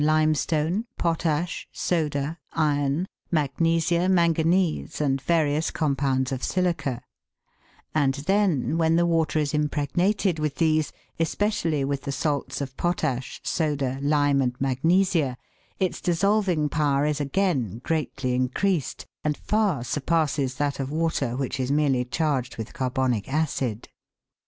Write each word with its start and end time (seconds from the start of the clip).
limestone, 0.03 0.83
potash, 0.97 1.67
soda, 1.71 2.35
iron, 2.53 3.05
magnesia, 3.29 4.09
manganese, 4.09 4.99
and 4.99 5.21
various 5.21 5.69
compounds 5.69 6.31
of 6.31 6.43
silica; 6.43 7.03
and 7.93 8.15
then, 8.25 8.79
when 8.79 8.95
the 8.95 9.05
water 9.05 9.37
is 9.37 9.53
impregnated 9.53 10.39
with 10.39 10.55
these, 10.55 10.91
especially 11.19 11.85
with 11.85 12.01
the 12.01 12.11
salts 12.11 12.61
of 12.61 12.75
potash, 12.77 13.39
soda, 13.43 13.99
lime, 14.01 14.41
and 14.41 14.59
magnesia, 14.59 15.37
its 15.77 16.01
dissolving 16.01 16.67
power 16.67 17.05
is 17.05 17.21
again 17.21 17.77
greatly 17.83 18.33
increased, 18.33 19.05
and 19.23 19.37
far 19.37 19.83
surpasses 19.83 20.55
that 20.55 20.79
of 20.79 20.89
water 20.91 21.35
which 21.35 21.59
is 21.59 21.71
merely 21.71 22.03
charged 22.03 22.57
with 22.57 22.73
carbonic 22.73 23.31
acid. 23.31 23.87